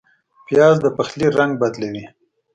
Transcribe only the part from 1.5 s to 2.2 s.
بدلوي